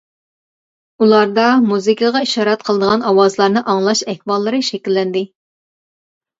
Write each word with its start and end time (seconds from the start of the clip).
ئۇلاردا 1.03 1.43
مۇزىكىغا 1.73 2.23
ئىشارە 2.29 2.57
قىلىدىغان 2.63 3.07
ئاۋازلارنى 3.11 3.65
ئاڭلاش 3.75 4.05
ئەھۋاللىرى 4.11 4.65
شەكىللەندى. 4.73 5.27